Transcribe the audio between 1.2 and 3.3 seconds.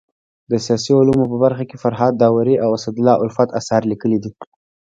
په برخه کي فرهاد داوري او اسدالله